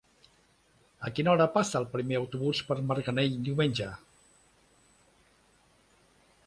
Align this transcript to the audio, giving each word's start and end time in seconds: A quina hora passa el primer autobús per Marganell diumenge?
A 1.09 1.11
quina 1.17 1.31
hora 1.33 1.45
passa 1.57 1.77
el 1.81 1.85
primer 1.91 2.17
autobús 2.21 2.63
per 2.71 2.79
Marganell 2.91 3.37
diumenge? 3.49 3.93